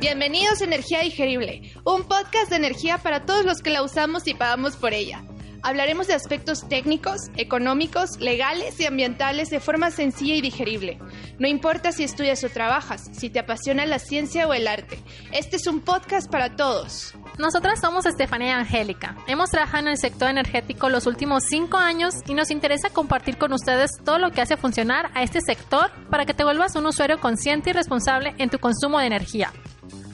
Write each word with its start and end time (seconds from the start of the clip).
Bienvenidos 0.00 0.60
a 0.60 0.64
Energía 0.64 1.00
Digerible, 1.00 1.72
un 1.84 2.04
podcast 2.04 2.50
de 2.50 2.56
energía 2.56 2.98
para 2.98 3.26
todos 3.26 3.44
los 3.44 3.62
que 3.62 3.70
la 3.70 3.82
usamos 3.82 4.26
y 4.28 4.34
pagamos 4.34 4.76
por 4.76 4.92
ella. 4.92 5.24
Hablaremos 5.62 6.06
de 6.06 6.14
aspectos 6.14 6.68
técnicos, 6.68 7.30
económicos, 7.36 8.18
legales 8.20 8.78
y 8.80 8.86
ambientales 8.86 9.50
de 9.50 9.60
forma 9.60 9.90
sencilla 9.90 10.34
y 10.34 10.40
digerible. 10.40 10.98
No 11.38 11.48
importa 11.48 11.92
si 11.92 12.04
estudias 12.04 12.44
o 12.44 12.48
trabajas, 12.48 13.10
si 13.12 13.30
te 13.30 13.40
apasiona 13.40 13.86
la 13.86 13.98
ciencia 13.98 14.46
o 14.46 14.54
el 14.54 14.68
arte. 14.68 14.98
Este 15.32 15.56
es 15.56 15.66
un 15.66 15.80
podcast 15.80 16.30
para 16.30 16.54
todos. 16.54 17.14
Nosotras 17.38 17.80
somos 17.80 18.04
Estefanía 18.04 18.48
y 18.48 18.50
Angélica. 18.50 19.16
Hemos 19.26 19.50
trabajado 19.50 19.84
en 19.84 19.88
el 19.88 19.96
sector 19.96 20.28
energético 20.28 20.88
los 20.88 21.06
últimos 21.06 21.44
cinco 21.48 21.78
años 21.78 22.14
y 22.26 22.34
nos 22.34 22.50
interesa 22.50 22.90
compartir 22.90 23.38
con 23.38 23.52
ustedes 23.52 23.90
todo 24.04 24.18
lo 24.18 24.30
que 24.30 24.42
hace 24.42 24.56
funcionar 24.56 25.10
a 25.14 25.22
este 25.22 25.40
sector 25.40 25.90
para 26.10 26.26
que 26.26 26.34
te 26.34 26.44
vuelvas 26.44 26.76
un 26.76 26.86
usuario 26.86 27.20
consciente 27.20 27.70
y 27.70 27.72
responsable 27.72 28.34
en 28.38 28.50
tu 28.50 28.58
consumo 28.58 28.98
de 28.98 29.06
energía. 29.06 29.50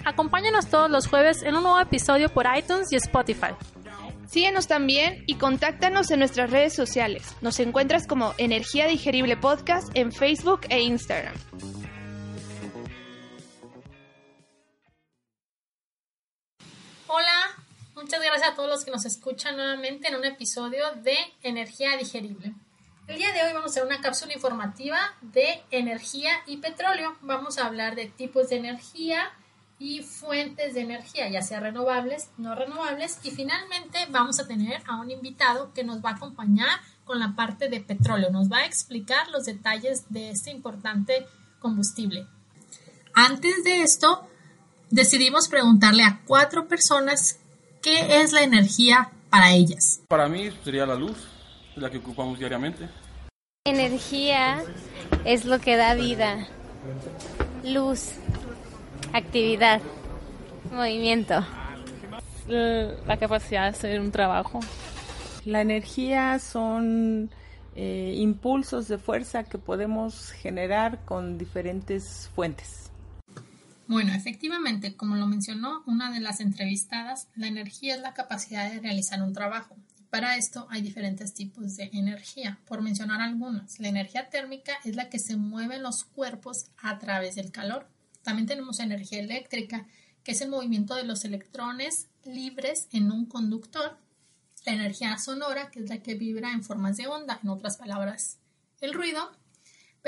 Acompáñanos 0.04 0.68
todos 0.68 0.90
los 0.90 1.06
jueves 1.06 1.42
en 1.42 1.56
un 1.56 1.64
nuevo 1.64 1.80
episodio 1.80 2.28
por 2.28 2.46
iTunes 2.56 2.92
y 2.92 2.96
Spotify. 2.96 3.54
Síguenos 4.28 4.68
también 4.68 5.24
y 5.26 5.34
contáctanos 5.36 6.10
en 6.10 6.20
nuestras 6.20 6.50
redes 6.50 6.74
sociales. 6.74 7.34
Nos 7.40 7.58
encuentras 7.60 8.06
como 8.06 8.34
Energía 8.38 8.86
Digerible 8.86 9.36
Podcast 9.36 9.90
en 9.94 10.12
Facebook 10.12 10.60
e 10.68 10.82
Instagram. 10.82 11.34
Muchas 18.00 18.20
gracias 18.22 18.52
a 18.52 18.54
todos 18.54 18.68
los 18.68 18.84
que 18.84 18.92
nos 18.92 19.04
escuchan 19.04 19.56
nuevamente 19.56 20.08
en 20.08 20.14
un 20.14 20.24
episodio 20.24 20.84
de 21.02 21.16
Energía 21.42 21.96
Digerible. 21.96 22.54
El 23.08 23.18
día 23.18 23.32
de 23.32 23.42
hoy 23.42 23.52
vamos 23.52 23.70
a 23.70 23.72
hacer 23.72 23.84
una 23.84 24.00
cápsula 24.00 24.34
informativa 24.34 24.98
de 25.20 25.62
energía 25.72 26.30
y 26.46 26.58
petróleo. 26.58 27.16
Vamos 27.22 27.58
a 27.58 27.66
hablar 27.66 27.96
de 27.96 28.06
tipos 28.06 28.50
de 28.50 28.56
energía, 28.56 29.32
y 29.80 30.02
fuentes 30.02 30.74
de 30.74 30.80
energía, 30.80 31.28
ya 31.28 31.40
sea 31.40 31.60
renovables, 31.60 32.30
no 32.36 32.54
renovables. 32.56 33.20
Y 33.22 33.30
finalmente 33.30 33.98
vamos 34.10 34.40
a 34.40 34.46
tener 34.48 34.82
a 34.88 35.00
un 35.00 35.10
invitado 35.10 35.72
que 35.72 35.84
nos 35.84 36.04
va 36.04 36.10
a 36.10 36.14
acompañar 36.14 36.80
con 37.04 37.20
la 37.20 37.36
parte 37.36 37.68
de 37.68 37.80
petróleo. 37.80 38.30
Nos 38.30 38.50
va 38.50 38.58
a 38.58 38.66
explicar 38.66 39.28
los 39.28 39.44
detalles 39.44 40.06
de 40.08 40.30
este 40.30 40.50
importante 40.50 41.26
combustible. 41.60 42.26
Antes 43.14 43.62
de 43.62 43.82
esto, 43.82 44.28
decidimos 44.90 45.48
preguntarle 45.48 46.02
a 46.02 46.22
cuatro 46.26 46.66
personas 46.66 47.38
qué 47.82 48.20
es 48.20 48.32
la 48.32 48.42
energía 48.42 49.10
para 49.30 49.52
ellas. 49.52 50.02
Para 50.08 50.28
mí 50.28 50.50
sería 50.64 50.86
la 50.86 50.94
luz, 50.94 51.28
la 51.76 51.90
que 51.90 51.98
ocupamos 51.98 52.38
diariamente. 52.38 52.88
Energía 53.64 54.62
es 55.24 55.44
lo 55.44 55.58
que 55.60 55.76
da 55.76 55.94
vida. 55.94 56.46
Luz 57.64 58.12
actividad, 59.12 59.80
movimiento. 60.72 61.44
La 62.46 63.16
capacidad 63.18 63.64
de 63.64 63.68
hacer 63.68 64.00
un 64.00 64.10
trabajo. 64.10 64.60
La 65.44 65.60
energía 65.60 66.38
son 66.38 67.30
eh, 67.76 68.14
impulsos 68.16 68.88
de 68.88 68.98
fuerza 68.98 69.44
que 69.44 69.58
podemos 69.58 70.32
generar 70.32 71.04
con 71.04 71.38
diferentes 71.38 72.30
fuentes. 72.34 72.87
Bueno, 73.88 74.12
efectivamente, 74.12 74.96
como 74.96 75.16
lo 75.16 75.26
mencionó 75.26 75.82
una 75.86 76.12
de 76.12 76.20
las 76.20 76.40
entrevistadas, 76.40 77.28
la 77.34 77.46
energía 77.46 77.94
es 77.94 78.02
la 78.02 78.12
capacidad 78.12 78.70
de 78.70 78.80
realizar 78.80 79.22
un 79.22 79.32
trabajo. 79.32 79.78
Para 80.10 80.36
esto 80.36 80.66
hay 80.68 80.82
diferentes 80.82 81.32
tipos 81.32 81.76
de 81.76 81.88
energía. 81.94 82.58
Por 82.66 82.82
mencionar 82.82 83.22
algunas, 83.22 83.80
la 83.80 83.88
energía 83.88 84.28
térmica 84.28 84.74
es 84.84 84.94
la 84.94 85.08
que 85.08 85.18
se 85.18 85.36
mueve 85.36 85.76
en 85.76 85.84
los 85.84 86.04
cuerpos 86.04 86.66
a 86.76 86.98
través 86.98 87.34
del 87.34 87.50
calor. 87.50 87.88
También 88.22 88.46
tenemos 88.46 88.78
energía 88.78 89.20
eléctrica, 89.20 89.86
que 90.22 90.32
es 90.32 90.42
el 90.42 90.50
movimiento 90.50 90.94
de 90.94 91.04
los 91.04 91.24
electrones 91.24 92.08
libres 92.26 92.88
en 92.92 93.10
un 93.10 93.24
conductor. 93.24 93.96
La 94.66 94.74
energía 94.74 95.16
sonora, 95.16 95.70
que 95.70 95.80
es 95.80 95.88
la 95.88 96.02
que 96.02 96.14
vibra 96.14 96.52
en 96.52 96.62
formas 96.62 96.98
de 96.98 97.06
onda, 97.06 97.40
en 97.42 97.48
otras 97.48 97.78
palabras, 97.78 98.36
el 98.82 98.92
ruido. 98.92 99.30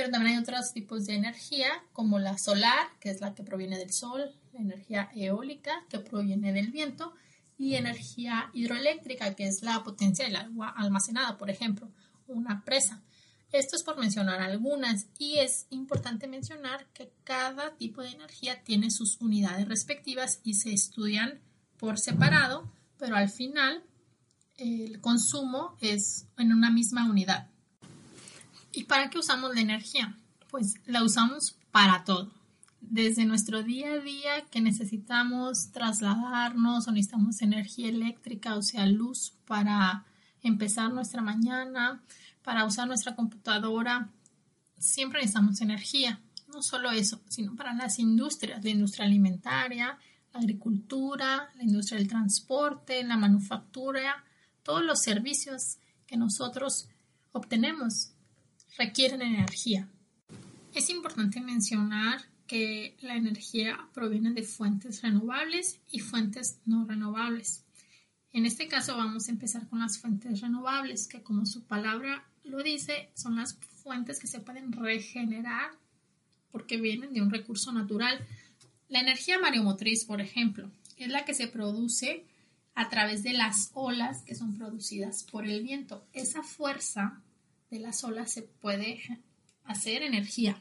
Pero 0.00 0.12
también 0.12 0.36
hay 0.36 0.42
otros 0.42 0.72
tipos 0.72 1.04
de 1.04 1.14
energía, 1.14 1.68
como 1.92 2.18
la 2.18 2.38
solar, 2.38 2.88
que 3.00 3.10
es 3.10 3.20
la 3.20 3.34
que 3.34 3.42
proviene 3.42 3.76
del 3.76 3.92
sol, 3.92 4.34
la 4.54 4.60
energía 4.60 5.10
eólica, 5.14 5.84
que 5.90 5.98
proviene 5.98 6.54
del 6.54 6.70
viento, 6.70 7.12
y 7.58 7.74
energía 7.74 8.50
hidroeléctrica, 8.54 9.34
que 9.34 9.46
es 9.46 9.62
la 9.62 9.84
potencia 9.84 10.24
del 10.24 10.36
agua 10.36 10.70
almacenada, 10.70 11.36
por 11.36 11.50
ejemplo, 11.50 11.90
una 12.28 12.64
presa. 12.64 13.02
Esto 13.52 13.76
es 13.76 13.82
por 13.82 13.98
mencionar 13.98 14.40
algunas 14.40 15.08
y 15.18 15.36
es 15.36 15.66
importante 15.68 16.26
mencionar 16.26 16.86
que 16.94 17.12
cada 17.22 17.76
tipo 17.76 18.00
de 18.00 18.12
energía 18.12 18.64
tiene 18.64 18.90
sus 18.90 19.20
unidades 19.20 19.68
respectivas 19.68 20.40
y 20.44 20.54
se 20.54 20.72
estudian 20.72 21.42
por 21.76 21.98
separado, 21.98 22.72
pero 22.96 23.16
al 23.16 23.28
final 23.28 23.84
el 24.56 24.98
consumo 25.02 25.76
es 25.82 26.26
en 26.38 26.54
una 26.54 26.70
misma 26.70 27.04
unidad. 27.04 27.50
¿Y 28.72 28.84
para 28.84 29.10
qué 29.10 29.19
usamos 29.19 29.54
la 29.54 29.60
energía? 29.60 30.16
Pues 30.48 30.75
la 30.86 31.03
usamos 31.03 31.56
para 31.70 32.04
todo. 32.04 32.31
Desde 32.81 33.25
nuestro 33.25 33.62
día 33.62 33.92
a 33.94 33.98
día 33.98 34.47
que 34.50 34.60
necesitamos 34.60 35.70
trasladarnos 35.72 36.86
o 36.86 36.92
necesitamos 36.92 37.42
energía 37.42 37.88
eléctrica, 37.88 38.56
o 38.56 38.62
sea, 38.62 38.86
luz 38.86 39.34
para 39.47 40.04
empezar 40.42 40.92
nuestra 40.92 41.20
mañana, 41.20 42.03
para 42.42 42.64
usar 42.64 42.86
nuestra 42.86 43.14
computadora, 43.14 44.09
siempre 44.78 45.20
necesitamos 45.20 45.60
energía. 45.60 46.20
No 46.48 46.62
solo 46.62 46.91
eso, 46.91 47.20
sino 47.28 47.54
para 47.54 47.75
las 47.75 47.98
industrias, 47.98 48.64
la 48.64 48.70
industria 48.70 49.06
alimentaria, 49.06 49.98
la 50.32 50.41
agricultura, 50.41 51.50
la 51.56 51.62
industria 51.62 51.98
del 51.98 52.09
transporte, 52.09 53.04
la 53.04 53.16
manufactura, 53.16 54.25
todos 54.62 54.82
los 54.82 55.00
servicios 55.00 55.78
que 56.06 56.16
nosotros 56.16 56.88
obtenemos 57.32 58.12
requieren 58.76 59.22
energía. 59.22 59.88
Es 60.75 60.91
importante 60.91 61.41
mencionar 61.41 62.22
que 62.47 62.97
la 63.00 63.16
energía 63.16 63.78
proviene 63.92 64.32
de 64.32 64.42
fuentes 64.42 65.03
renovables 65.03 65.78
y 65.91 66.00
fuentes 66.00 66.58
no 66.64 66.84
renovables. 66.84 67.64
En 68.32 68.47
este 68.47 68.69
caso 68.69 68.97
vamos 68.97 69.28
a 69.28 69.32
empezar 69.32 69.69
con 69.69 69.80
las 69.80 69.98
fuentes 69.98 70.41
renovables, 70.41 71.09
que 71.09 71.22
como 71.22 71.47
su 71.47 71.62
palabra 71.64 72.25
lo 72.44 72.62
dice, 72.62 73.10
son 73.14 73.36
las 73.36 73.54
fuentes 73.82 74.19
que 74.19 74.26
se 74.26 74.41
pueden 74.41 74.72
regenerar 74.72 75.70
porque 76.50 76.80
vienen 76.80 77.12
de 77.12 77.22
un 77.22 77.30
recurso 77.30 77.72
natural. 77.72 78.19
La 78.88 79.00
energía 79.00 79.38
mareomotriz, 79.38 80.04
por 80.04 80.20
ejemplo, 80.20 80.70
es 80.97 81.09
la 81.09 81.25
que 81.25 81.34
se 81.34 81.48
produce 81.48 82.25
a 82.75 82.88
través 82.88 83.22
de 83.22 83.32
las 83.32 83.70
olas 83.75 84.22
que 84.22 84.34
son 84.34 84.54
producidas 84.54 85.25
por 85.25 85.47
el 85.47 85.62
viento. 85.62 86.04
Esa 86.12 86.42
fuerza 86.42 87.22
de 87.70 87.78
las 87.78 88.03
olas 88.04 88.32
se 88.32 88.42
puede 88.42 89.00
hacer 89.64 90.03
energía. 90.03 90.60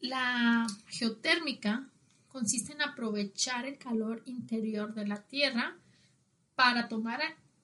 La 0.00 0.66
geotérmica 0.86 1.88
consiste 2.28 2.72
en 2.72 2.82
aprovechar 2.82 3.66
el 3.66 3.78
calor 3.78 4.22
interior 4.26 4.94
de 4.94 5.06
la 5.06 5.22
Tierra 5.22 5.76
para 6.54 6.88
tomar 6.88 7.20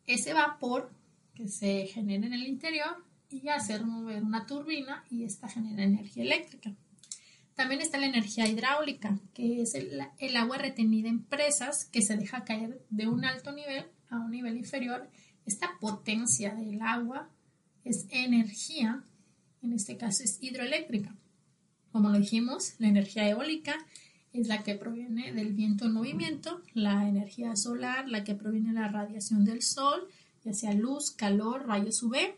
ese 0.06 0.32
vapor 0.32 0.90
que 1.34 1.48
se 1.48 1.86
genera 1.86 2.26
en 2.26 2.32
el 2.32 2.46
interior 2.46 3.04
y 3.28 3.48
hacer 3.48 3.84
mover 3.84 4.22
una 4.22 4.46
turbina 4.46 5.04
y 5.10 5.24
esta 5.24 5.48
genera 5.48 5.82
energía 5.82 6.22
eléctrica. 6.22 6.72
También 7.54 7.80
está 7.80 7.98
la 7.98 8.06
energía 8.06 8.48
hidráulica, 8.48 9.18
que 9.32 9.62
es 9.62 9.74
el, 9.74 10.00
el, 10.18 10.36
agua 10.36 10.58
retenida 10.58 11.08
en 11.08 11.22
presas 11.22 11.84
que 11.86 12.02
se 12.02 12.16
deja 12.16 12.44
caer 12.44 12.84
de 12.90 13.06
un 13.06 13.24
alto 13.24 13.52
nivel 13.52 13.86
a 14.10 14.16
un 14.18 14.30
nivel 14.30 14.56
inferior. 14.56 15.08
Esta 15.46 15.78
potencia 15.78 16.54
del 16.54 16.80
agua 16.82 17.28
es 17.84 18.06
energía, 18.10 19.04
en 19.62 19.72
este 19.72 19.96
caso 19.96 20.22
es 20.24 20.38
hidroeléctrica. 20.40 21.14
Como 21.92 22.10
lo 22.10 22.18
dijimos, 22.18 22.74
la 22.78 22.88
energía 22.88 23.28
eólica 23.28 23.76
es 24.32 24.48
la 24.48 24.64
que 24.64 24.74
proviene 24.74 25.32
del 25.32 25.52
viento 25.52 25.84
en 25.86 25.92
movimiento, 25.92 26.60
la 26.74 27.08
energía 27.08 27.54
solar, 27.54 28.08
la 28.08 28.24
que 28.24 28.34
proviene 28.34 28.72
de 28.72 28.80
la 28.80 28.88
radiación 28.88 29.44
del 29.44 29.62
sol, 29.62 30.08
ya 30.44 30.52
sea 30.52 30.74
luz, 30.74 31.12
calor, 31.12 31.66
rayos 31.66 32.02
UV, 32.02 32.34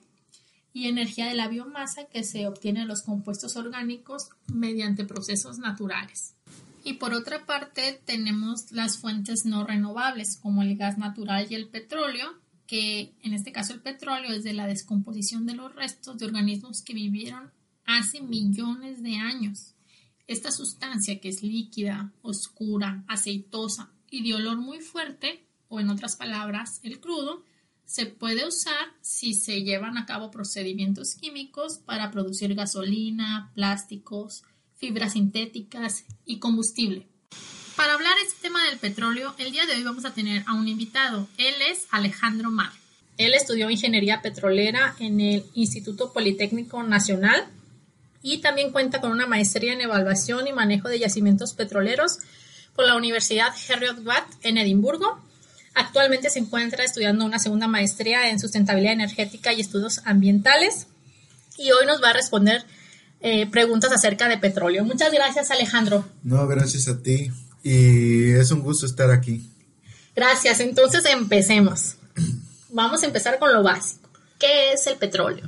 y 0.74 0.88
energía 0.88 1.26
de 1.26 1.34
la 1.34 1.48
biomasa 1.48 2.04
que 2.04 2.22
se 2.22 2.46
obtiene 2.46 2.80
de 2.80 2.86
los 2.86 3.00
compuestos 3.00 3.56
orgánicos 3.56 4.28
mediante 4.52 5.06
procesos 5.06 5.58
naturales. 5.58 6.34
Y 6.84 6.94
por 6.94 7.14
otra 7.14 7.46
parte 7.46 7.98
tenemos 8.04 8.70
las 8.72 8.98
fuentes 8.98 9.46
no 9.46 9.64
renovables 9.64 10.36
como 10.36 10.62
el 10.62 10.76
gas 10.76 10.98
natural 10.98 11.46
y 11.48 11.54
el 11.54 11.68
petróleo, 11.68 12.34
que 12.66 13.14
en 13.22 13.32
este 13.32 13.52
caso 13.52 13.72
el 13.72 13.80
petróleo 13.80 14.32
es 14.32 14.44
de 14.44 14.52
la 14.52 14.66
descomposición 14.66 15.46
de 15.46 15.54
los 15.54 15.74
restos 15.74 16.18
de 16.18 16.26
organismos 16.26 16.82
que 16.82 16.94
vivieron 16.94 17.50
hace 17.84 18.20
millones 18.20 19.02
de 19.02 19.16
años. 19.16 19.74
Esta 20.26 20.50
sustancia 20.50 21.20
que 21.20 21.28
es 21.28 21.42
líquida, 21.42 22.12
oscura, 22.22 23.04
aceitosa 23.06 23.90
y 24.10 24.26
de 24.26 24.34
olor 24.34 24.56
muy 24.56 24.80
fuerte, 24.80 25.44
o 25.68 25.80
en 25.80 25.90
otras 25.90 26.16
palabras, 26.16 26.80
el 26.82 27.00
crudo, 27.00 27.44
se 27.84 28.06
puede 28.06 28.46
usar 28.46 28.94
si 29.00 29.34
se 29.34 29.62
llevan 29.62 29.96
a 29.96 30.06
cabo 30.06 30.32
procedimientos 30.32 31.14
químicos 31.14 31.78
para 31.78 32.10
producir 32.10 32.54
gasolina, 32.54 33.52
plásticos, 33.54 34.42
fibras 34.74 35.12
sintéticas 35.12 36.04
y 36.24 36.40
combustible. 36.40 37.08
Para 37.76 37.94
hablar 37.94 38.14
este 38.24 38.35
tema 38.56 38.70
del 38.70 38.78
petróleo, 38.78 39.34
el 39.38 39.52
día 39.52 39.66
de 39.66 39.74
hoy 39.74 39.82
vamos 39.82 40.04
a 40.06 40.14
tener 40.14 40.42
a 40.46 40.54
un 40.54 40.66
invitado. 40.66 41.28
Él 41.36 41.54
es 41.70 41.86
Alejandro 41.90 42.50
Mar. 42.50 42.70
Él 43.18 43.34
estudió 43.34 43.68
ingeniería 43.68 44.22
petrolera 44.22 44.94
en 44.98 45.20
el 45.20 45.44
Instituto 45.54 46.12
Politécnico 46.12 46.82
Nacional 46.82 47.44
y 48.22 48.38
también 48.38 48.72
cuenta 48.72 49.00
con 49.00 49.10
una 49.10 49.26
maestría 49.26 49.74
en 49.74 49.82
evaluación 49.82 50.46
y 50.46 50.52
manejo 50.52 50.88
de 50.88 50.98
yacimientos 50.98 51.52
petroleros 51.52 52.18
por 52.74 52.86
la 52.86 52.96
Universidad 52.96 53.52
Heriot-Watt 53.68 54.26
en 54.42 54.56
Edimburgo. 54.56 55.20
Actualmente 55.74 56.30
se 56.30 56.38
encuentra 56.38 56.84
estudiando 56.84 57.26
una 57.26 57.38
segunda 57.38 57.66
maestría 57.66 58.30
en 58.30 58.40
sustentabilidad 58.40 58.94
energética 58.94 59.52
y 59.52 59.60
estudios 59.60 60.00
ambientales 60.06 60.86
y 61.58 61.72
hoy 61.72 61.84
nos 61.84 62.02
va 62.02 62.10
a 62.10 62.14
responder 62.14 62.64
eh, 63.20 63.46
preguntas 63.50 63.92
acerca 63.92 64.28
de 64.28 64.38
petróleo. 64.38 64.84
Muchas 64.84 65.12
gracias 65.12 65.50
Alejandro. 65.50 66.06
No, 66.22 66.46
gracias 66.46 66.88
a 66.88 67.02
ti 67.02 67.30
y 67.68 68.30
es 68.32 68.50
un 68.52 68.60
gusto 68.60 68.86
estar 68.86 69.10
aquí. 69.10 69.44
Gracias, 70.14 70.60
entonces 70.60 71.04
empecemos. 71.06 71.96
Vamos 72.70 73.02
a 73.02 73.06
empezar 73.06 73.38
con 73.38 73.52
lo 73.52 73.62
básico. 73.62 74.08
¿Qué 74.38 74.72
es 74.72 74.86
el 74.86 74.96
petróleo? 74.98 75.44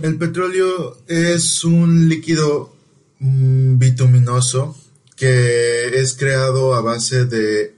El 0.00 0.16
petróleo 0.16 0.96
es 1.08 1.64
un 1.64 2.08
líquido 2.08 2.74
mm, 3.18 3.78
bituminoso 3.78 4.76
que 5.16 5.98
es 6.00 6.14
creado 6.14 6.74
a 6.74 6.80
base 6.80 7.24
de, 7.26 7.74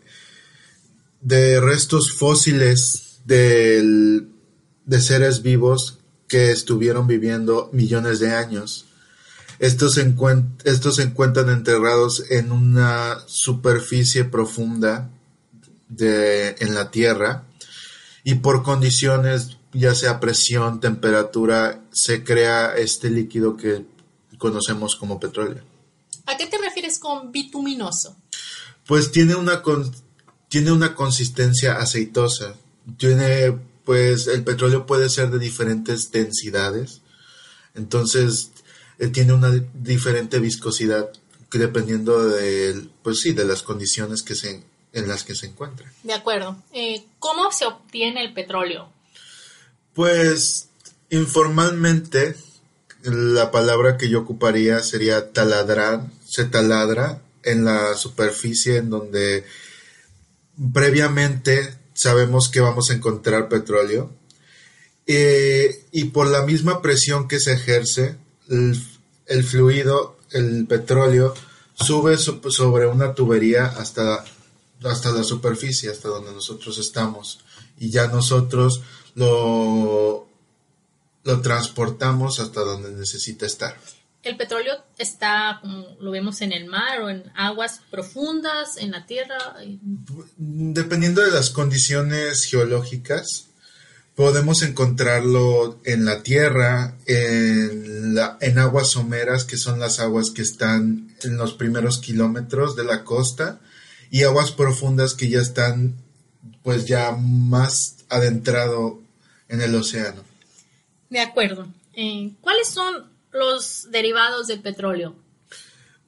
de 1.20 1.60
restos 1.60 2.12
fósiles 2.12 3.19
del- 3.25 4.28
de 4.84 5.00
seres 5.00 5.42
vivos 5.42 5.98
que 6.28 6.50
estuvieron 6.52 7.06
viviendo 7.06 7.70
millones 7.72 8.20
de 8.20 8.31
años. 8.32 8.87
Estos 9.61 9.95
se, 9.95 10.05
encuent- 10.05 10.61
estos 10.65 10.97
se 10.97 11.03
encuentran 11.03 11.49
enterrados 11.51 12.25
en 12.31 12.51
una 12.51 13.19
superficie 13.27 14.25
profunda 14.25 15.11
de, 15.89 16.57
en 16.61 16.75
la 16.75 16.91
Tierra 16.91 17.45
y 18.25 18.37
por 18.37 18.62
condiciones, 18.62 19.59
ya 19.73 19.95
sea 19.95 20.19
presión, 20.19 20.81
temperatura, 20.81 21.83
se 21.93 22.25
crea 22.25 22.75
este 22.77 23.11
líquido 23.11 23.57
que 23.57 23.85
conocemos 24.39 24.97
como 24.97 25.21
petróleo. 25.21 25.62
¿A 26.27 26.37
qué 26.39 26.47
te 26.47 26.57
refieres 26.59 26.99
con 26.99 27.31
bituminoso? 27.31 28.17
Pues 28.87 29.12
tiene 29.12 29.35
una 29.35 29.62
con- 29.62 29.93
tiene 30.49 30.73
una 30.73 30.95
consistencia 30.95 31.75
aceitosa. 31.75 32.55
Tiene 32.97 33.57
pues 33.85 34.27
el 34.27 34.43
petróleo 34.43 34.87
puede 34.87 35.09
ser 35.11 35.31
de 35.31 35.39
diferentes 35.39 36.11
densidades. 36.12 37.03
Entonces 37.75 38.51
tiene 39.08 39.32
una 39.32 39.50
di- 39.50 39.67
diferente 39.75 40.38
viscosidad 40.38 41.11
dependiendo 41.52 42.29
de 42.29 42.87
pues 43.02 43.20
sí, 43.20 43.32
de 43.32 43.44
las 43.44 43.62
condiciones 43.62 44.23
que 44.23 44.35
se 44.35 44.62
en 44.93 45.08
las 45.08 45.25
que 45.25 45.35
se 45.35 45.47
encuentra. 45.47 45.91
De 46.02 46.12
acuerdo. 46.14 46.56
Eh, 46.73 47.05
¿Cómo 47.19 47.50
se 47.52 47.64
obtiene 47.64 48.23
el 48.25 48.32
petróleo? 48.35 48.88
Pues 49.94 50.69
informalmente 51.11 52.35
la 53.02 53.50
palabra 53.50 53.97
que 53.97 54.08
yo 54.08 54.20
ocuparía 54.20 54.81
sería 54.82 55.32
taladrar, 55.32 56.06
se 56.29 56.44
taladra 56.44 57.23
en 57.43 57.64
la 57.64 57.94
superficie 57.94 58.76
en 58.76 58.91
donde 58.91 59.44
previamente 60.73 61.75
sabemos 61.94 62.49
que 62.49 62.61
vamos 62.61 62.91
a 62.91 62.94
encontrar 62.94 63.49
petróleo 63.49 64.12
Eh, 65.06 65.87
y 65.91 66.05
por 66.05 66.29
la 66.29 66.43
misma 66.47 66.82
presión 66.82 67.26
que 67.26 67.41
se 67.41 67.52
ejerce 67.55 68.14
el, 68.50 69.44
fluido, 69.44 70.19
el 70.32 70.67
petróleo 70.67 71.35
sube 71.75 72.19
so- 72.19 72.41
sobre 72.50 72.87
una 72.87 73.14
tubería 73.14 73.67
hasta 73.67 74.25
hasta 74.82 75.12
la 75.12 75.23
superficie, 75.23 75.91
hasta 75.91 76.08
donde 76.08 76.32
nosotros 76.32 76.79
estamos. 76.79 77.41
Y 77.79 77.91
ya 77.91 78.06
nosotros 78.06 78.81
lo, 79.14 80.26
lo 81.23 81.41
transportamos 81.43 82.41
hasta 82.41 82.61
donde 82.62 82.91
necesita 82.93 83.44
estar. 83.44 83.76
El 84.23 84.38
petróleo 84.38 84.75
está, 84.97 85.58
como 85.61 85.87
lo 86.00 86.11
vemos 86.11 86.41
en 86.41 86.52
el 86.52 86.64
mar 86.64 87.02
o 87.02 87.11
en 87.11 87.31
aguas 87.37 87.82
profundas, 87.91 88.79
en 88.79 88.93
la 88.93 89.05
tierra. 89.05 89.37
Dependiendo 90.38 91.20
de 91.23 91.31
las 91.31 91.50
condiciones 91.50 92.44
geológicas, 92.44 93.50
podemos 94.20 94.61
encontrarlo 94.61 95.81
en 95.84 96.05
la 96.05 96.22
tierra, 96.22 96.94
en, 97.06 98.14
la- 98.14 98.37
en 98.43 98.58
aguas 98.58 98.90
someras, 98.90 99.44
que 99.46 99.56
son 99.56 99.81
las 99.81 99.99
aguas 99.99 100.31
que 100.31 100.43
están 100.43 101.17
en 101.22 101.38
los 101.38 101.55
primeros 101.55 101.96
kilómetros 102.00 102.76
de 102.76 102.84
la 102.84 103.02
costa, 103.02 103.61
y 104.11 104.25
aguas 104.25 104.50
profundas 104.50 105.14
que 105.14 105.31
ya 105.31 105.40
están 105.40 105.94
pues 106.62 106.84
ya 106.84 107.12
más 107.12 107.96
adentrado 108.11 109.00
en 109.49 109.62
el 109.62 109.75
océano. 109.75 110.23
De 111.08 111.20
acuerdo. 111.20 111.66
Eh, 111.94 112.32
¿Cuáles 112.43 112.69
son 112.69 113.06
los 113.32 113.88
derivados 113.90 114.49
del 114.49 114.61
petróleo? 114.61 115.16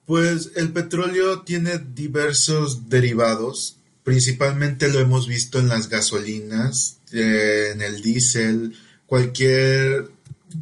Pues 0.04 0.50
el 0.56 0.70
petróleo 0.74 1.40
tiene 1.44 1.78
diversos 1.78 2.90
derivados, 2.90 3.76
principalmente 4.04 4.88
lo 4.92 5.00
hemos 5.00 5.26
visto 5.26 5.58
en 5.60 5.68
las 5.68 5.88
gasolinas, 5.88 6.98
eh, 7.12 7.70
en 7.72 7.82
el 7.82 8.02
diésel, 8.02 8.74
cualquier, 9.06 10.10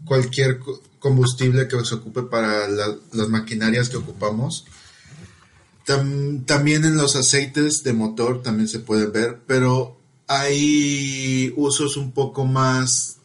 cualquier 0.05 0.59
co- 0.59 0.83
combustible 0.99 1.67
que 1.69 1.85
se 1.85 1.95
ocupe 1.95 2.23
para 2.23 2.69
la- 2.69 2.97
las 3.13 3.29
maquinarias 3.29 3.89
que 3.89 3.97
ocupamos. 3.97 4.65
Tam- 5.87 6.45
también 6.47 6.85
en 6.85 6.97
los 6.97 7.17
aceites 7.17 7.83
de 7.83 7.93
motor 7.93 8.43
también 8.43 8.69
se 8.69 8.79
puede 8.81 9.07
ver, 9.07 9.41
pero 9.47 9.99
hay 10.27 11.53
usos 11.57 11.97
un 11.97 12.13
poco 12.13 12.45
más 12.45 13.17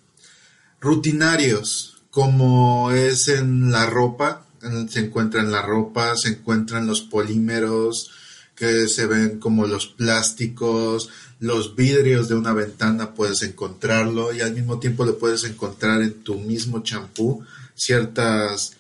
rutinarios, 0.80 1.98
como 2.12 2.92
es 2.92 3.28
en 3.28 3.72
la 3.72 3.86
ropa, 3.86 4.46
se 4.90 5.00
encuentra 5.02 5.42
en 5.42 5.52
la 5.52 5.62
ropa, 5.62 6.16
se 6.16 6.30
encuentran 6.30 6.88
los 6.88 7.02
polímeros 7.02 8.10
que 8.56 8.88
se 8.88 9.06
ven 9.06 9.40
como 9.40 9.68
los 9.68 9.88
plásticos, 9.88 11.10
los 11.40 11.76
vidrios 11.76 12.30
de 12.30 12.36
una 12.36 12.54
ventana 12.54 13.14
puedes 13.14 13.44
encontrarlo 13.44 14.34
y 14.34 14.42
al 14.42 14.54
mismo 14.54 14.80
tiempo 14.80 15.06
lo 15.06 15.18
puedes 15.18 15.44
encontrar 15.44 16.02
en 16.02 16.24
tu 16.24 16.36
mismo 16.40 16.82
champú 16.82 17.44
ciertas 17.76 18.78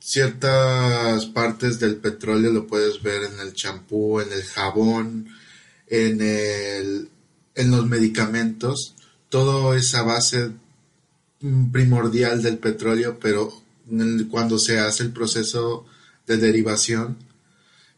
ciertas 0.00 1.26
partes 1.26 1.78
del 1.78 1.96
petróleo 1.96 2.50
lo 2.52 2.66
puedes 2.66 3.02
ver 3.02 3.22
en 3.24 3.38
el 3.40 3.52
champú, 3.52 4.20
en 4.20 4.32
el 4.32 4.42
jabón, 4.42 5.28
en 5.86 6.20
el 6.20 7.10
en 7.54 7.70
los 7.70 7.86
medicamentos, 7.86 8.94
todo 9.28 9.74
es 9.74 9.94
a 9.94 10.02
base 10.02 10.50
primordial 11.72 12.42
del 12.42 12.58
petróleo, 12.58 13.18
pero 13.20 13.52
cuando 14.30 14.58
se 14.58 14.78
hace 14.78 15.02
el 15.02 15.12
proceso 15.12 15.84
de 16.26 16.36
derivación, 16.36 17.16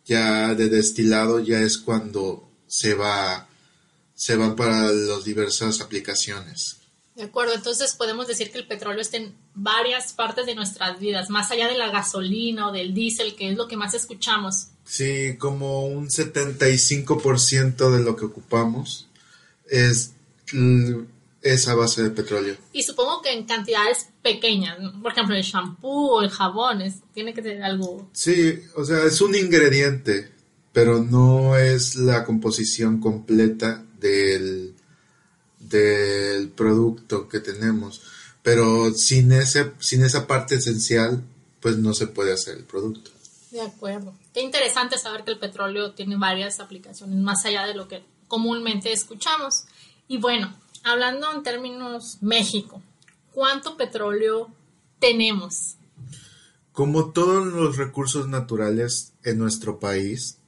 ya 0.07 0.55
de 0.55 0.69
destilado, 0.69 1.41
ya 1.41 1.61
es 1.61 1.79
cuando 1.79 2.49
se 2.67 2.95
va, 2.95 3.49
se 4.15 4.37
van 4.37 4.57
para 4.57 4.91
las 4.93 5.25
diversas 5.25 5.81
aplicaciones. 5.81 6.79
De 7.15 7.25
acuerdo, 7.25 7.53
entonces 7.55 7.95
podemos 7.95 8.27
decir 8.27 8.51
que 8.51 8.59
el 8.59 8.67
petróleo 8.67 9.03
está 9.03 9.19
en 9.19 9.35
varias 9.55 10.15
partes 10.15 10.47
de 10.47 10.55
nuestras 10.55 10.99
vidas, 10.99 11.29
más 11.29 11.51
allá 11.51 11.69
de 11.69 11.77
la 11.77 11.91
gasolina 11.91 12.69
o 12.69 12.73
del 12.73 12.95
diésel, 12.95 13.37
que 13.37 13.51
es 13.51 13.57
lo 13.57 13.69
que 13.69 13.77
más 13.77 13.93
escuchamos. 13.93 14.69
Sí, 14.87 15.37
como 15.39 15.87
un 15.87 16.09
75% 16.09 17.91
de 17.91 18.03
lo 18.03 18.17
que 18.17 18.25
ocupamos 18.25 19.09
es, 19.71 20.13
l- 20.53 21.05
es 21.43 21.67
a 21.69 21.75
base 21.75 22.03
de 22.03 22.11
petróleo. 22.11 22.57
Y 22.73 22.83
supongo 22.85 23.21
que 23.23 23.33
en 23.33 23.45
cantidades 23.47 24.07
pequeñas, 24.23 24.79
¿no? 24.81 25.03
por 25.03 25.13
ejemplo, 25.13 25.35
el 25.35 25.43
shampoo 25.43 26.13
o 26.19 26.23
el 26.23 26.31
jabón, 26.31 26.81
es- 26.83 27.01
tiene 27.13 27.35
que 27.35 27.43
ser 27.43 27.63
algo... 27.63 28.09
Sí, 28.13 28.61
o 28.77 28.85
sea, 28.85 29.05
es 29.05 29.21
un 29.21 29.35
ingrediente, 29.35 30.31
pero 30.73 31.03
no 31.03 31.57
es 31.57 31.97
la 31.97 32.25
composición 32.25 33.01
completa 33.01 33.85
del, 34.01 34.75
del 35.59 36.49
producto 36.51 37.29
que 37.29 37.41
tenemos. 37.41 38.01
Pero 38.43 38.93
sin, 38.95 39.33
ese, 39.33 39.73
sin 39.79 40.05
esa 40.05 40.27
parte 40.27 40.57
esencial, 40.57 41.23
pues 41.61 41.77
no 41.79 41.95
se 41.95 42.09
puede 42.09 42.33
hacer 42.33 42.57
el 42.59 42.65
producto. 42.65 43.11
De 43.51 43.61
acuerdo. 43.61 44.15
Qué 44.35 44.41
interesante 44.41 44.99
saber 44.99 45.25
que 45.25 45.31
el 45.33 45.39
petróleo 45.39 45.93
tiene 45.93 46.17
varias 46.17 46.59
aplicaciones 46.59 47.17
más 47.19 47.45
allá 47.45 47.67
de 47.67 47.75
lo 47.75 47.87
que 47.87 48.03
comúnmente 48.27 48.93
escuchamos. 48.93 49.65
Y 50.09 50.17
bueno, 50.19 50.53
hablando 50.85 51.33
en 51.33 51.43
términos 51.43 52.19
México, 52.21 52.83
¿cuánto 53.33 53.77
petróleo 53.77 54.49
tenemos? 54.99 55.77
Como 56.73 57.11
todos 57.11 57.47
los 57.47 57.77
recursos 57.77 58.29
naturales 58.29 59.13
en 59.25 59.39
nuestro 59.39 59.79
país, 59.79 60.39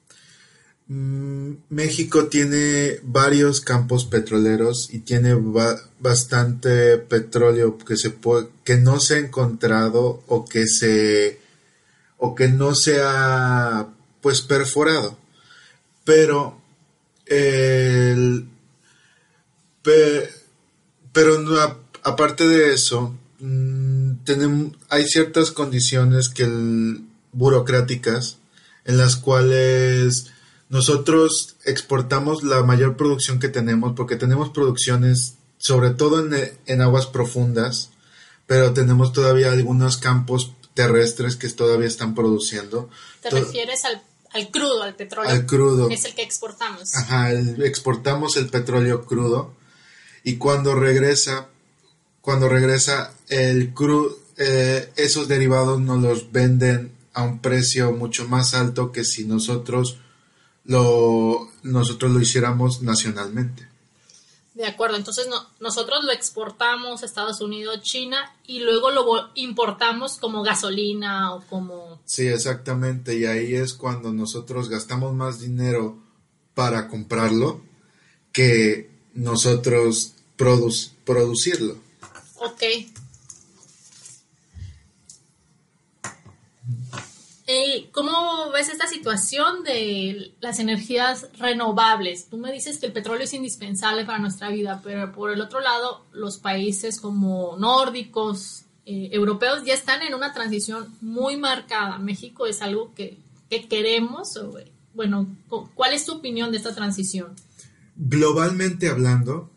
mm, 0.89 1.53
México 1.69 2.27
tiene 2.29 2.99
varios 3.03 3.61
campos 3.61 4.05
petroleros 4.07 4.89
y 4.93 5.01
tiene 5.01 5.35
ba- 5.35 5.79
bastante 6.01 6.97
petróleo 6.99 7.77
que, 7.79 7.97
se 7.97 8.15
que 8.65 8.77
no 8.77 9.01
se 9.01 9.15
ha 9.17 9.19
encontrado 9.19 10.23
o 10.27 10.45
que 10.45 10.67
se 10.67 11.41
o 12.17 12.35
que 12.35 12.49
no 12.49 12.75
sea 12.75 13.89
pues 14.23 14.41
perforado. 14.41 15.19
Pero 16.05 16.57
el, 17.27 18.49
pero 21.13 21.39
no, 21.39 21.55
aparte 22.03 22.49
de 22.49 22.75
eso, 22.75 23.15
mm, 23.39 24.25
tenemos, 24.25 24.77
hay 24.89 25.07
ciertas 25.07 25.51
condiciones 25.51 26.29
que 26.29 26.49
burocráticas 27.33 28.39
en 28.85 28.99
las 28.99 29.17
cuales 29.17 30.33
nosotros 30.69 31.57
exportamos 31.65 32.43
la 32.43 32.63
mayor 32.63 32.97
producción 32.97 33.39
que 33.39 33.49
tenemos 33.49 33.95
porque 33.95 34.17
tenemos 34.17 34.51
producciones 34.51 35.35
sobre 35.59 35.91
todo 35.91 36.21
en, 36.21 36.59
en 36.67 36.83
aguas 36.83 37.07
profundas, 37.07 37.91
pero 38.47 38.73
tenemos 38.73 39.13
todavía 39.13 39.53
algunos 39.53 39.97
campos 39.97 40.53
terrestres 40.75 41.37
que 41.37 41.49
todavía 41.49 41.87
están 41.87 42.15
produciendo. 42.15 42.91
¿Te 43.23 43.31
refieres 43.31 43.85
al, 43.85 44.03
al, 44.33 44.51
crudo, 44.51 44.83
al 44.83 44.95
petróleo? 44.95 45.31
Al 45.31 45.47
crudo. 45.47 45.89
Es 45.89 46.05
el 46.05 46.15
que 46.15 46.23
exportamos. 46.23 46.95
Ajá, 46.95 47.33
exportamos 47.33 48.37
el 48.37 48.49
petróleo 48.49 49.05
crudo 49.07 49.53
y 50.25 50.37
cuando 50.37 50.75
regresa, 50.75 51.49
cuando 52.21 52.49
regresa 52.49 53.15
el 53.29 53.73
crudo, 53.73 54.19
eh, 54.37 54.91
esos 54.97 55.29
derivados 55.29 55.81
nos 55.81 56.03
los 56.03 56.33
venden 56.33 56.93
a 57.13 57.23
un 57.23 57.39
precio 57.39 57.93
mucho 57.93 58.27
más 58.27 58.55
alto 58.55 58.91
que 58.91 59.05
si 59.05 59.25
nosotros 59.25 59.99
lo, 60.65 61.49
nosotros 61.63 62.11
lo 62.11 62.21
hiciéramos 62.21 62.83
nacionalmente. 62.83 63.69
De 64.55 64.67
acuerdo, 64.67 64.97
entonces 64.97 65.29
nosotros 65.59 66.05
lo 66.05 66.13
exportamos 66.13 67.03
a 67.03 67.07
Estados 67.07 67.41
Unidos, 67.41 67.83
China 67.83 68.33
y 68.47 68.61
luego 68.61 68.91
lo 68.91 69.31
importamos 69.35 70.17
como 70.19 70.43
gasolina 70.43 71.35
o 71.35 71.43
como... 71.43 72.01
Sí, 72.05 72.29
exactamente, 72.29 73.19
y 73.19 73.27
ahí 73.27 73.55
es 73.55 73.75
cuando 73.75 74.13
nosotros 74.13 74.69
gastamos 74.69 75.13
más 75.13 75.41
dinero 75.41 75.99
para 76.55 76.87
comprarlo 76.87 77.63
que 78.33 78.91
nosotros 79.13 80.14
producirlo. 80.37 81.77
Ok. 82.37 82.63
¿Cómo 87.93 88.51
ves 88.53 88.69
esta 88.71 88.89
situación 88.89 89.63
de 89.65 90.35
las 90.41 90.59
energías 90.59 91.29
renovables? 91.39 92.27
Tú 92.29 92.39
me 92.39 92.51
dices 92.53 92.79
que 92.79 92.87
el 92.87 92.93
petróleo 92.93 93.25
es 93.25 93.35
indispensable 93.35 94.05
para 94.05 94.19
nuestra 94.19 94.49
vida, 94.49 94.81
pero 94.83 95.13
por 95.13 95.31
el 95.31 95.41
otro 95.41 95.61
lado, 95.61 96.05
los 96.13 96.39
países 96.39 97.01
como 97.01 97.57
nórdicos, 97.59 98.65
eh, 98.87 99.11
europeos, 99.13 99.63
ya 99.65 99.75
están 99.75 100.03
en 100.03 100.15
una 100.15 100.33
transición 100.33 100.93
muy 101.01 101.37
marcada. 101.37 101.99
México 101.99 102.47
es 102.47 102.63
algo 102.63 102.95
que, 102.95 103.19
que 103.51 103.69
queremos. 103.69 104.41
Bueno, 104.95 105.29
¿cuál 105.75 105.93
es 105.93 106.07
tu 106.07 106.15
opinión 106.15 106.51
de 106.51 106.57
esta 106.57 106.75
transición? 106.75 107.35
Globalmente 107.97 108.89
hablando, 108.89 109.51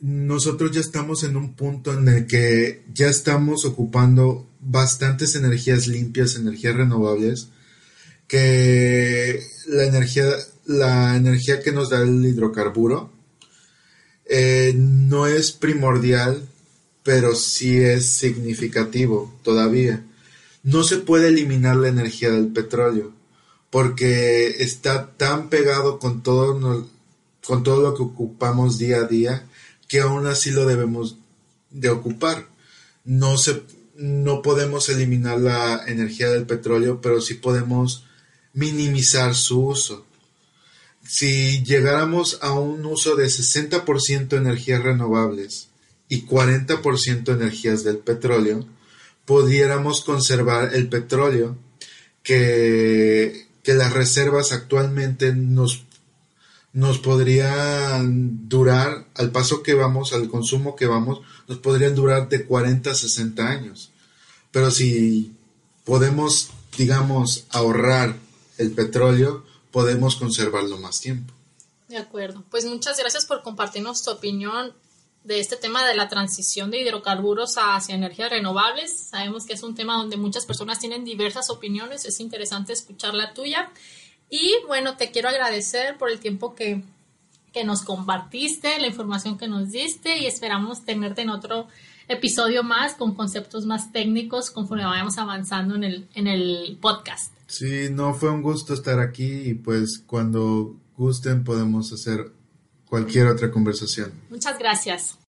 nosotros 0.00 0.70
ya 0.72 0.80
estamos 0.80 1.24
en 1.24 1.36
un 1.36 1.54
punto 1.54 1.92
en 1.92 2.08
el 2.08 2.26
que 2.26 2.84
ya 2.92 3.08
estamos 3.08 3.64
ocupando 3.64 4.48
bastantes 4.60 5.34
energías 5.34 5.86
limpias, 5.86 6.36
energías 6.36 6.74
renovables, 6.74 7.48
que 8.26 9.42
la 9.66 9.84
energía, 9.84 10.24
la 10.66 11.16
energía 11.16 11.60
que 11.60 11.72
nos 11.72 11.90
da 11.90 12.02
el 12.02 12.24
hidrocarburo 12.24 13.12
eh, 14.24 14.72
no 14.76 15.26
es 15.26 15.50
primordial, 15.50 16.48
pero 17.02 17.34
sí 17.34 17.78
es 17.78 18.06
significativo 18.06 19.34
todavía. 19.42 20.04
No 20.62 20.84
se 20.84 20.98
puede 20.98 21.28
eliminar 21.28 21.76
la 21.76 21.88
energía 21.88 22.30
del 22.30 22.48
petróleo, 22.48 23.12
porque 23.70 24.48
está 24.62 25.12
tan 25.16 25.48
pegado 25.48 25.98
con 25.98 26.22
todo, 26.22 26.88
con 27.44 27.62
todo 27.64 27.82
lo 27.82 27.94
que 27.96 28.02
ocupamos 28.02 28.78
día 28.78 28.98
a 28.98 29.04
día, 29.04 29.46
que 29.90 29.98
aún 29.98 30.28
así 30.28 30.52
lo 30.52 30.66
debemos 30.66 31.16
de 31.70 31.90
ocupar. 31.90 32.46
No 33.04 33.36
se, 33.36 33.60
no 33.96 34.40
podemos 34.40 34.88
eliminar 34.88 35.40
la 35.40 35.82
energía 35.84 36.30
del 36.30 36.46
petróleo, 36.46 37.00
pero 37.00 37.20
sí 37.20 37.34
podemos 37.34 38.04
minimizar 38.52 39.34
su 39.34 39.66
uso. 39.66 40.06
Si 41.04 41.64
llegáramos 41.64 42.38
a 42.40 42.52
un 42.52 42.86
uso 42.86 43.16
de 43.16 43.26
60% 43.26 44.36
energías 44.36 44.80
renovables 44.80 45.70
y 46.08 46.24
40% 46.24 47.34
energías 47.34 47.82
del 47.82 47.98
petróleo, 47.98 48.64
pudiéramos 49.24 50.02
conservar 50.04 50.72
el 50.72 50.88
petróleo 50.88 51.58
que, 52.22 53.48
que 53.64 53.74
las 53.74 53.92
reservas 53.92 54.52
actualmente 54.52 55.34
nos, 55.34 55.82
nos 56.72 56.98
podrían 56.98 58.48
durar, 58.48 59.06
al 59.14 59.32
paso 59.32 59.62
que 59.62 59.74
vamos, 59.74 60.12
al 60.12 60.28
consumo 60.28 60.76
que 60.76 60.86
vamos, 60.86 61.20
nos 61.48 61.58
podrían 61.58 61.94
durar 61.94 62.28
de 62.28 62.46
40 62.46 62.90
a 62.90 62.94
60 62.94 63.48
años. 63.48 63.90
Pero 64.52 64.70
si 64.70 65.32
podemos, 65.84 66.50
digamos, 66.76 67.44
ahorrar 67.50 68.16
el 68.58 68.72
petróleo, 68.72 69.44
podemos 69.70 70.16
conservarlo 70.16 70.78
más 70.78 71.00
tiempo. 71.00 71.32
De 71.88 71.96
acuerdo. 71.96 72.44
Pues 72.50 72.64
muchas 72.64 72.98
gracias 72.98 73.26
por 73.26 73.42
compartirnos 73.42 74.04
tu 74.04 74.10
opinión 74.10 74.72
de 75.24 75.40
este 75.40 75.56
tema 75.56 75.86
de 75.86 75.94
la 75.94 76.08
transición 76.08 76.70
de 76.70 76.80
hidrocarburos 76.80 77.56
hacia 77.56 77.94
energías 77.94 78.30
renovables. 78.30 78.96
Sabemos 78.96 79.44
que 79.44 79.54
es 79.54 79.62
un 79.62 79.74
tema 79.74 79.96
donde 79.96 80.16
muchas 80.16 80.46
personas 80.46 80.78
tienen 80.78 81.04
diversas 81.04 81.50
opiniones. 81.50 82.04
Es 82.04 82.20
interesante 82.20 82.72
escuchar 82.72 83.14
la 83.14 83.34
tuya. 83.34 83.70
Y 84.30 84.54
bueno, 84.68 84.96
te 84.96 85.10
quiero 85.10 85.28
agradecer 85.28 85.98
por 85.98 86.10
el 86.10 86.20
tiempo 86.20 86.54
que, 86.54 86.82
que 87.52 87.64
nos 87.64 87.82
compartiste, 87.82 88.78
la 88.78 88.86
información 88.86 89.36
que 89.36 89.48
nos 89.48 89.70
diste 89.70 90.18
y 90.18 90.26
esperamos 90.26 90.84
tenerte 90.84 91.22
en 91.22 91.30
otro 91.30 91.66
episodio 92.08 92.62
más 92.62 92.94
con 92.94 93.14
conceptos 93.14 93.66
más 93.66 93.92
técnicos 93.92 94.50
conforme 94.50 94.84
vayamos 94.84 95.18
avanzando 95.18 95.74
en 95.74 95.84
el, 95.84 96.08
en 96.14 96.26
el 96.26 96.78
podcast. 96.80 97.32
Sí, 97.46 97.88
no, 97.90 98.14
fue 98.14 98.30
un 98.30 98.42
gusto 98.42 98.74
estar 98.74 99.00
aquí 99.00 99.42
y 99.48 99.54
pues 99.54 100.02
cuando 100.06 100.76
gusten 100.96 101.44
podemos 101.44 101.92
hacer 101.92 102.32
cualquier 102.86 103.26
otra 103.26 103.50
conversación. 103.50 104.12
Muchas 104.28 104.58
gracias. 104.58 105.20